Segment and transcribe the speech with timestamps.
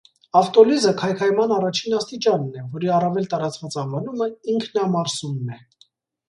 [0.39, 5.61] Ավտոլիզը քայքայման առաջին աստիճանն է, որի առավել տարածված անվանումը՝ ինքնամարսումն է։